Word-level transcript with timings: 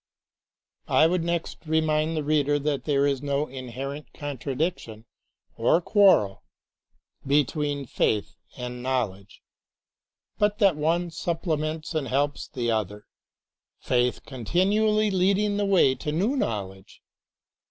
I 0.87 1.05
would 1.05 1.23
next 1.23 1.63
remind 1.67 2.17
the 2.17 2.23
reader 2.23 2.57
that 2.57 2.85
there 2.85 3.05
is 3.05 3.21
no 3.21 3.45
inherent 3.45 4.11
contradiction 4.15 5.05
or 5.57 5.79
quarrel 5.79 6.41
be 7.27 7.45
tw^een 7.45 7.87
faith 7.87 8.35
and 8.57 8.81
knowledge, 8.81 9.43
but 10.39 10.57
that 10.57 10.75
one 10.75 11.11
supplements 11.11 11.93
and 11.93 12.07
helps 12.07 12.47
the 12.47 12.71
other, 12.71 13.05
faith 13.77 14.25
con 14.25 14.43
tinually 14.43 15.11
leading 15.11 15.57
the 15.57 15.65
way 15.65 15.93
to 15.93 16.11
new 16.11 16.35
knowledge. 16.35 17.03